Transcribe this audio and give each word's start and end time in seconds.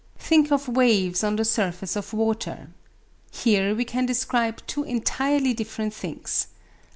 Think 0.17 0.51
of 0.51 0.67
waves 0.67 1.23
on 1.23 1.35
the 1.35 1.45
surface 1.45 1.95
of 1.95 2.11
water. 2.11 2.71
Here 3.29 3.75
we 3.75 3.85
can 3.85 4.07
describe 4.07 4.65
two 4.65 4.81
entirely 4.81 5.53
different 5.53 5.93
things. 5.93 6.47